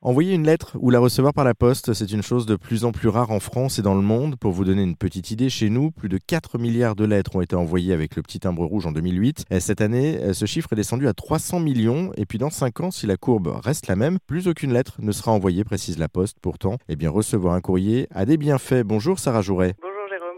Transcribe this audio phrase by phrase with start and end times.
[0.00, 2.92] Envoyer une lettre ou la recevoir par la poste, c'est une chose de plus en
[2.92, 4.36] plus rare en France et dans le monde.
[4.36, 7.40] Pour vous donner une petite idée, chez nous, plus de 4 milliards de lettres ont
[7.40, 9.46] été envoyées avec le petit timbre rouge en 2008.
[9.50, 12.12] Et cette année, ce chiffre est descendu à 300 millions.
[12.16, 15.10] Et puis dans 5 ans, si la courbe reste la même, plus aucune lettre ne
[15.10, 16.36] sera envoyée, précise la poste.
[16.40, 18.84] Pourtant, eh bien, recevoir un courrier a des bienfaits.
[18.84, 19.74] Bonjour Sarah Jouret.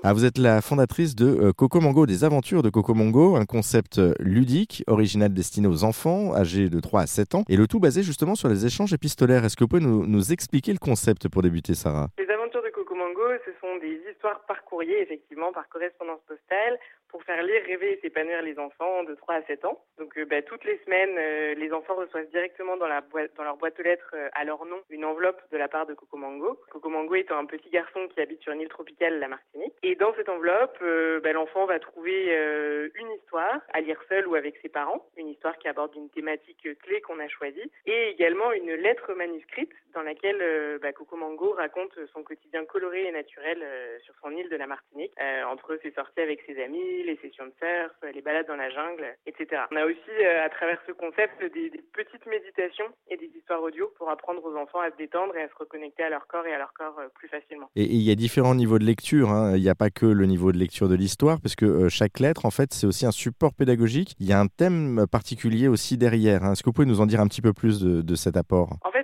[0.02, 3.44] Ah, vous êtes la fondatrice de euh, Coco Mango, des aventures de Coco Mango, un
[3.44, 7.66] concept euh, ludique, original destiné aux enfants âgés de 3 à 7 ans, et le
[7.66, 9.44] tout basé justement sur les échanges épistolaires.
[9.44, 12.08] Est-ce que vous pouvez nous, nous expliquer le concept pour débuter, Sarah?
[12.16, 16.78] Les aventures de Coco Mango, ce sont des histoires par courrier, effectivement, par correspondance postale,
[17.10, 19.80] pour faire lire, rêver et s'épanouir les enfants de 3 à 7 ans.
[19.98, 23.44] Donc euh, bah, toutes les semaines, euh, les enfants reçoivent directement dans, la boîte, dans
[23.44, 26.16] leur boîte aux lettres euh, à leur nom une enveloppe de la part de Coco
[26.16, 26.58] Mango.
[26.70, 29.74] Coco Mango étant un petit garçon qui habite sur une île tropicale, la Martinique.
[29.82, 30.78] Et dans cette enveloppe,
[31.22, 35.56] bah, l'enfant va trouver une histoire à lire seul ou avec ses parents, une histoire
[35.58, 40.78] qui aborde une thématique clé qu'on a choisie, et également une lettre manuscrite dans laquelle
[40.80, 43.64] bah, Coco Mango raconte son quotidien coloré et naturel
[44.04, 45.12] sur son île de la Martinique,
[45.46, 49.04] entre ses sorties avec ses amis, les sessions de surf, les balades dans la jungle,
[49.26, 49.62] etc.
[49.70, 53.92] On a aussi, euh, à travers ce concept, des, petites méditations et des histoires audio
[53.96, 56.54] pour apprendre aux enfants à se détendre et à se reconnecter à leur corps et
[56.54, 57.70] à leur corps euh, plus facilement.
[57.76, 59.30] Et il y a différents niveaux de lecture.
[59.30, 59.56] Hein.
[59.56, 62.20] Il n'y a pas que le niveau de lecture de l'histoire, parce que euh, chaque
[62.20, 64.14] lettre, en fait, c'est aussi un support pédagogique.
[64.20, 66.44] Il y a un thème particulier aussi derrière.
[66.44, 66.52] Hein.
[66.52, 68.76] Est-ce que vous pouvez nous en dire un petit peu plus de, de cet apport?
[68.82, 68.99] En fait,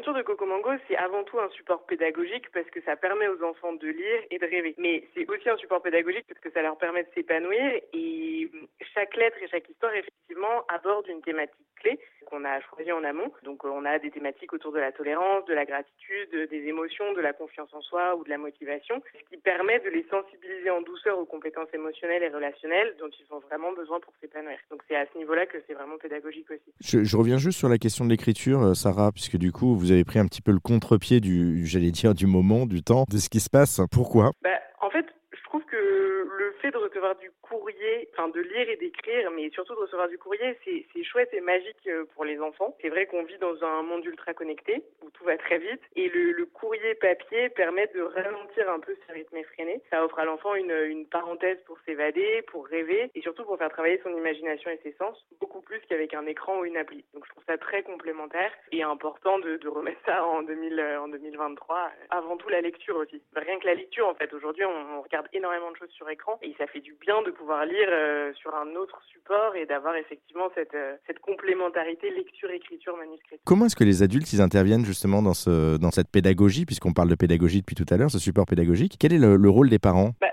[0.00, 3.28] les aventures de Coco Mango, c'est avant tout un support pédagogique parce que ça permet
[3.28, 4.74] aux enfants de lire et de rêver.
[4.78, 8.50] Mais c'est aussi un support pédagogique parce que ça leur permet de s'épanouir et
[8.94, 13.30] chaque lettre et chaque histoire, effectivement, aborde une thématique clé qu'on a choisi en amont.
[13.42, 17.20] Donc on a des thématiques autour de la tolérance, de la gratitude, des émotions, de
[17.20, 20.82] la confiance en soi ou de la motivation, ce qui permet de les sensibiliser en
[20.82, 24.58] douceur aux compétences émotionnelles et relationnelles dont ils ont vraiment besoin pour s'épanouir.
[24.70, 26.72] Donc c'est à ce niveau-là que c'est vraiment pédagogique aussi.
[26.80, 30.04] Je, reviens juste sur la question de l'écriture, euh, Sarah, puisque du coup vous avez
[30.04, 33.28] pris un petit peu le contre-pied du, j'allais dire, du moment, du temps, de ce
[33.28, 33.80] qui se passe.
[33.90, 34.30] Pourquoi?
[34.42, 34.50] Bah,
[34.80, 39.30] En fait, je trouve que le de recevoir du courrier, enfin de lire et d'écrire,
[39.30, 42.76] mais surtout de recevoir du courrier, c'est chouette et magique euh, pour les enfants.
[42.80, 46.08] C'est vrai qu'on vit dans un monde ultra connecté où tout va très vite et
[46.08, 49.80] le, courrier papier permet de ralentir un peu ce rythme effréné.
[49.90, 53.70] Ça offre à l'enfant une, une parenthèse pour s'évader, pour rêver et surtout pour faire
[53.70, 57.04] travailler son imagination et ses sens beaucoup plus qu'avec un écran ou une appli.
[57.14, 61.08] Donc je trouve ça très complémentaire et important de, remettre ça en, 2000, euh, en
[61.08, 61.90] 2023.
[62.10, 63.22] Avant tout la lecture aussi.
[63.34, 64.32] Rien que la lecture en fait.
[64.34, 67.30] Aujourd'hui on, on regarde énormément de choses sur écran et ça fait du bien de
[67.30, 73.40] pouvoir lire euh, sur un autre support et d'avoir effectivement cette, euh, cette complémentarité lecture-écriture-manuscrit.
[73.44, 77.08] Comment est-ce que les adultes ils interviennent justement dans, ce, dans cette pédagogie, puisqu'on parle
[77.08, 78.96] de pédagogie depuis tout à l'heure, ce support pédagogique?
[79.00, 80.12] Quel est le, rôle des parents?
[80.20, 80.29] Bah,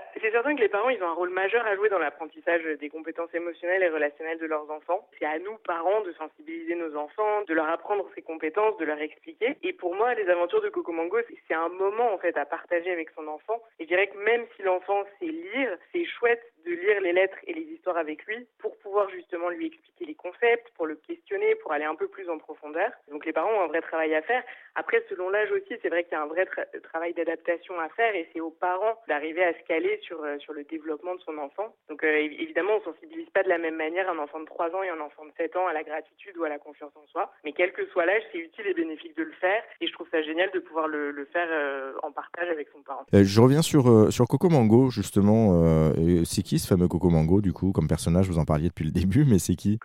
[0.54, 3.82] que les parents, ils ont un rôle majeur à jouer dans l'apprentissage des compétences émotionnelles
[3.82, 5.06] et relationnelles de leurs enfants.
[5.18, 9.00] C'est à nous, parents, de sensibiliser nos enfants, de leur apprendre ces compétences, de leur
[9.00, 9.56] expliquer.
[9.62, 12.90] Et pour moi, les aventures de Coco Mango, c'est un moment, en fait, à partager
[12.90, 13.62] avec son enfant.
[13.78, 17.38] Et je dirais que même si l'enfant sait lire, c'est chouette de lire les lettres
[17.46, 21.54] et les histoires avec lui pour pouvoir justement lui expliquer les concepts, pour le questionner,
[21.56, 22.90] pour aller un peu plus en profondeur.
[23.10, 24.42] Donc les parents ont un vrai travail à faire.
[24.74, 26.46] Après, selon l'âge aussi, c'est vrai qu'il y a un vrai
[26.84, 30.52] travail d'adaptation à faire et c'est aux parents d'arriver à se caler sur, euh, sur
[30.52, 31.74] le développement de son enfant.
[31.88, 34.82] Donc euh, évidemment, on sensibilise pas de la même manière un enfant de 3 ans
[34.82, 37.32] et un enfant de 7 ans à la gratitude ou à la confiance en soi.
[37.44, 40.08] Mais quel que soit l'âge, c'est utile et bénéfique de le faire et je trouve
[40.10, 43.04] ça génial de pouvoir le, le faire euh, en partage avec son parent.
[43.12, 45.92] je reviens sur, sur Coco Mango, justement.
[46.24, 48.90] c'est qui ce fameux Coco Mango, du coup, comme personnage Vous en parliez depuis le
[48.90, 49.78] début, mais c'est qui?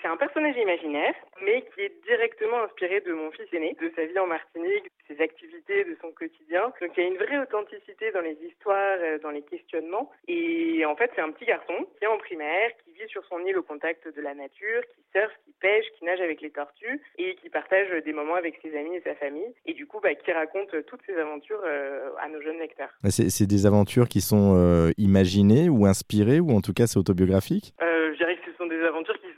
[0.00, 4.04] C'est un personnage imaginaire, mais qui est directement inspiré de mon fils aîné, de sa
[4.04, 6.72] vie en Martinique, de ses activités, de son quotidien.
[6.80, 10.10] Donc il y a une vraie authenticité dans les histoires, euh, dans les questionnements.
[10.26, 13.38] Et en fait, c'est un petit garçon qui est en primaire, qui vit sur son
[13.46, 17.00] île au contact de la nature, qui surfe, qui pêche, qui nage avec les tortues
[17.18, 19.52] et qui partage des moments avec ses amis et sa famille.
[19.66, 22.90] Et du coup, bah, qui raconte toutes ses aventures euh, à nos jeunes lecteurs.
[23.08, 27.74] C'est des aventures qui sont euh, imaginées ou inspirées, ou en tout cas c'est autobiographique?
[27.82, 29.37] Euh, Je dirais que ce sont des aventures qui sont, qui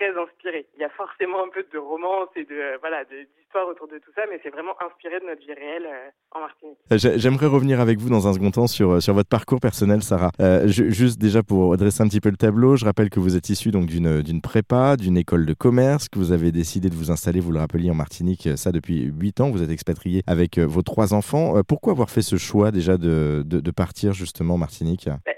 [0.00, 0.66] très inspirées.
[0.76, 4.10] Il y a forcément un peu de romance et de voilà d'histoire autour de tout
[4.16, 5.88] ça, mais c'est vraiment inspiré de notre vie réelle
[6.32, 6.78] en Martinique.
[6.90, 10.30] J'aimerais revenir avec vous dans un second temps sur, sur votre parcours personnel, Sarah.
[10.64, 13.70] juste déjà pour dresser un petit peu le tableau, je rappelle que vous êtes issu
[13.70, 17.52] donc d'une prépa, d'une école de commerce, que vous avez décidé de vous installer, vous
[17.52, 19.50] le rappeliez, en Martinique, euh, ça depuis 8 ans.
[19.50, 21.56] Vous êtes expatrié avec euh, vos trois enfants.
[21.56, 25.08] Euh, pourquoi avoir fait ce choix déjà de, de, partir justement en Martinique?
[25.24, 25.32] Bah,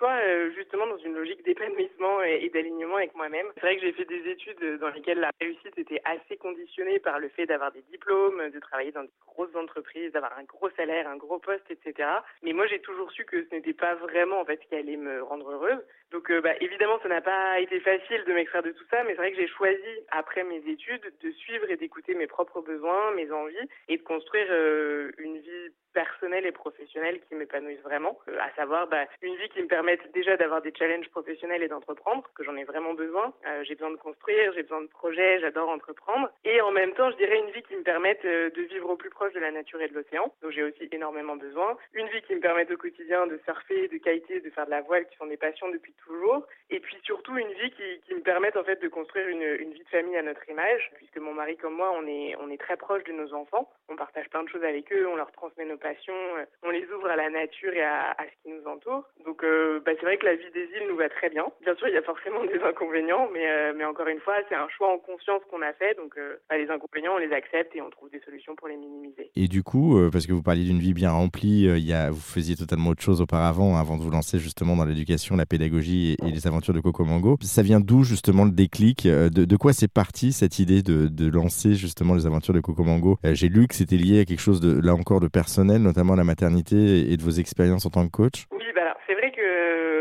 [0.00, 0.16] choix
[0.56, 3.46] justement dans une logique d'épanouissement et, d'alignement avec moi-même.
[3.54, 7.18] C'est vrai que j'ai fait des études dans lesquelles la réussite était assez conditionnée par
[7.18, 11.06] le fait d'avoir des diplômes, de travailler dans de grosses entreprises, d'avoir un gros salaire,
[11.06, 12.08] un gros poste, etc.
[12.42, 14.96] Mais moi, j'ai toujours su que ce n'était pas vraiment en fait ce qui allait
[14.96, 15.84] me rendre heureuse.
[16.12, 19.18] Donc, bah, évidemment, ça n'a pas été facile de m'extraire de tout ça, mais c'est
[19.18, 23.30] vrai que j'ai choisi après mes études de suivre et d'écouter mes propres besoins, mes
[23.30, 28.50] envies et de construire euh, une vie personnelle et professionnelle qui m'épanouissent vraiment, euh, à
[28.54, 32.44] savoir bah, une vie qui me permette déjà d'avoir des challenges professionnels et d'entreprendre, que
[32.44, 33.32] j'en ai vraiment besoin.
[33.46, 36.30] Euh, j'ai besoin de construire, j'ai besoin de projets, j'adore entreprendre.
[36.44, 39.10] Et en même temps, je dirais une vie qui me permette de vivre au plus
[39.10, 41.76] proche de la nature et de l'océan, dont j'ai aussi énormément besoin.
[41.94, 44.82] Une vie qui me permette au quotidien de surfer, de kiter, de faire de la
[44.82, 46.46] voile, qui sont des passions depuis toujours.
[46.70, 49.82] Et puis surtout une vie qui, me permette en fait de construire une, une vie
[49.82, 52.76] de famille à notre image, puisque mon mari comme moi, on est, on est très
[52.76, 53.70] proche de nos enfants.
[53.88, 56.86] On partage plein de choses avec eux, on leur transmet nos passions, euh, on les
[56.92, 59.04] ouvre à la nature et à, ce qui nous entoure.
[59.24, 61.46] Donc euh, bah, c'est vrai que la vie des îles nous va très bien.
[61.62, 64.54] Bien sûr, il y a forcément des inconvénients, mais, euh, mais encore une fois, c'est
[64.54, 65.96] un choix en conscience qu'on a fait.
[65.96, 66.14] Donc
[66.48, 69.30] bah, les inconvénients, on les accepte et on trouve des solutions pour les minimiser.
[69.36, 72.20] Et du coup, parce que vous parliez d'une vie bien remplie, il y a, vous
[72.20, 76.30] faisiez totalement autre chose auparavant, avant de vous lancer justement dans l'éducation, la pédagogie et,
[76.30, 77.36] les aventures de Coco Mango.
[77.42, 81.30] Ça vient d'où justement le déclic de, de, quoi c'est parti cette idée de, de,
[81.30, 83.18] lancer justement les aventures de Coco Mango?
[83.24, 86.24] J'ai lu que c'était lié à quelque chose de là encore de personnel, notamment la
[86.24, 88.79] maternité et de vos expériences en tant que coach Oui, bah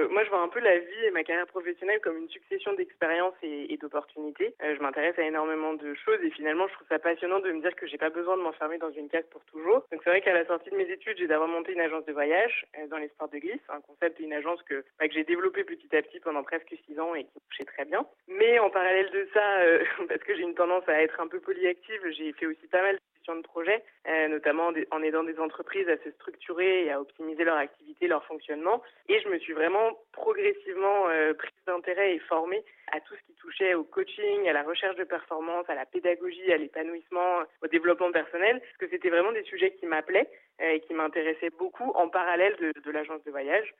[0.09, 3.35] moi je vois un peu la vie et ma carrière professionnelle comme une succession d'expériences
[3.43, 4.53] et, d'opportunités.
[4.61, 7.61] Euh, je m'intéresse à énormément de choses et finalement je trouve ça passionnant de me
[7.61, 9.85] dire que j'ai pas besoin de m'enfermer dans une case pour toujours.
[9.91, 12.13] Donc c'est vrai qu'à la sortie de mes études, j'ai d'abord monté une agence de
[12.13, 15.13] voyage euh, dans les sports de glisse, un concept et une agence que, bah, que
[15.13, 18.05] j'ai développé petit à petit pendant presque six ans et qui marchait très bien.
[18.27, 21.39] Mais en parallèle de ça, euh, parce que j'ai une tendance à être un peu
[21.39, 23.01] polyactive, j'ai fait aussi pas mal de
[23.37, 28.07] projets, euh, notamment en aidant des entreprises à se structurer et à optimiser leur activité,
[28.07, 28.81] leur fonctionnement.
[29.07, 33.33] Et je me suis vraiment progressivement euh, prise d'intérêt et formée à tout ce qui
[33.39, 38.11] touchait au coaching, à la recherche de performance, à la pédagogie, à l'épanouissement, au développement
[38.11, 40.27] personnel, parce que c'était vraiment des sujets qui m'appelaient
[40.61, 43.75] euh, et qui m'intéressaient beaucoup en parallèle de, de l'agence de voyage.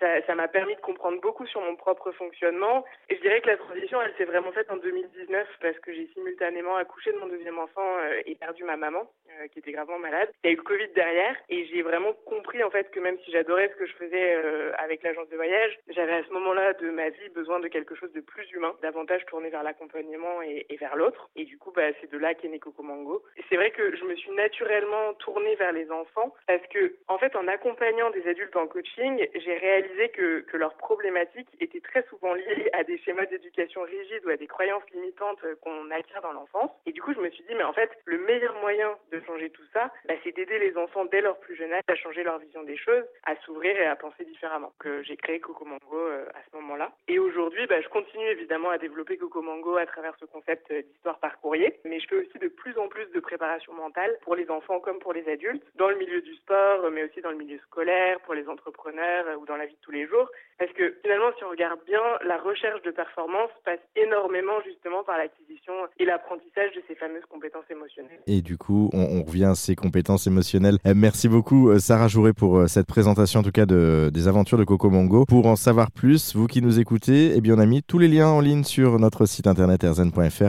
[0.00, 3.56] Ça m'a permis de comprendre beaucoup sur mon propre fonctionnement et je dirais que la
[3.56, 7.58] transition, elle s'est vraiment faite en 2019 parce que j'ai simultanément accouché de mon deuxième
[7.58, 10.30] enfant et perdu ma maman euh, qui était gravement malade.
[10.42, 13.18] Il y a eu le Covid derrière et j'ai vraiment compris en fait que même
[13.24, 16.74] si j'adorais ce que je faisais euh, avec l'agence de voyage, j'avais à ce moment-là
[16.74, 20.66] de ma vie besoin de quelque chose de plus humain, davantage tourné vers l'accompagnement et,
[20.78, 21.30] vers l'autre.
[21.36, 23.24] Et du coup, bah, c'est de là qu'est né Coco Mango.
[23.48, 27.34] C'est vrai que je me suis naturellement tournée vers les enfants parce que en fait,
[27.34, 32.34] en accompagnant des adultes en coaching, j'ai réalisé que, que leurs problématiques étaient très souvent
[32.34, 36.70] liées à des schémas d'éducation rigides ou à des croyances limitantes qu'on acquiert dans l'enfance.
[36.86, 38.73] Et du coup, je me suis dit, mais en fait, le meilleur moyen
[39.12, 41.94] de changer tout ça, bah, c'est d'aider les enfants dès leur plus jeune âge à
[41.94, 44.72] changer leur vision des choses, à s'ouvrir et à penser différemment.
[44.78, 46.92] Que j'ai créé Coco Mango euh, à ce moment-là.
[47.08, 50.82] Et aujourd'hui, bah, je continue évidemment à développer Coco Mango à travers ce concept euh,
[50.82, 54.34] d'histoire par courrier, mais je fais aussi de plus en plus de préparation mentale pour
[54.34, 57.36] les enfants comme pour les adultes, dans le milieu du sport, mais aussi dans le
[57.36, 60.28] milieu scolaire, pour les entrepreneurs euh, ou dans la vie de tous les jours.
[60.58, 65.18] Parce que finalement, si on regarde bien, la recherche de performance passe énormément justement par
[65.18, 68.20] l'acquisition et l'apprentissage de ces fameuses compétences émotionnelles.
[68.70, 70.78] On, revient à ces compétences émotionnelles.
[70.86, 74.28] Euh, merci beaucoup, euh, Sarah Jouré, pour euh, cette présentation, en tout cas, de, des
[74.28, 75.24] aventures de Coco Mongo.
[75.26, 78.08] Pour en savoir plus, vous qui nous écoutez, eh bien, on a mis tous les
[78.08, 80.42] liens en ligne sur notre site internet erzen.fr